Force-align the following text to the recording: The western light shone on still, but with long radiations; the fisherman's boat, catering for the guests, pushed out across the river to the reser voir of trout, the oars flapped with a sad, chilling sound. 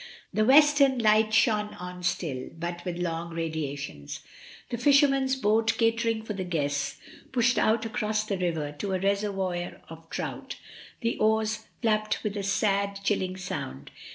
The 0.33 0.45
western 0.45 0.97
light 0.97 1.31
shone 1.31 1.75
on 1.75 2.01
still, 2.01 2.49
but 2.57 2.83
with 2.85 2.97
long 2.97 3.35
radiations; 3.35 4.21
the 4.71 4.79
fisherman's 4.79 5.35
boat, 5.35 5.77
catering 5.77 6.23
for 6.23 6.33
the 6.33 6.43
guests, 6.43 6.97
pushed 7.31 7.59
out 7.59 7.85
across 7.85 8.23
the 8.23 8.39
river 8.39 8.71
to 8.79 8.87
the 8.87 8.99
reser 8.99 9.31
voir 9.31 9.79
of 9.89 10.09
trout, 10.09 10.55
the 11.01 11.19
oars 11.19 11.67
flapped 11.83 12.23
with 12.23 12.35
a 12.35 12.41
sad, 12.41 12.99
chilling 13.03 13.37
sound. 13.37 13.91